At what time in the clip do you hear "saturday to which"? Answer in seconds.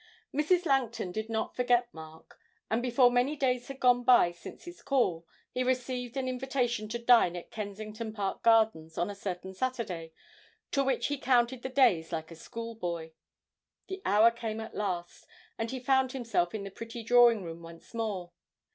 9.53-11.05